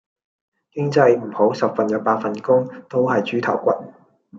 [0.71, 3.91] 經濟唔好十份有八份工都喺豬頭骨